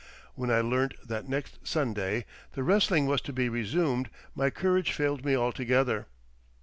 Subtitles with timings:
[0.33, 5.23] When I learnt that next Sunday the wrestling was to be resumed, my courage failed
[5.23, 6.07] me altogether.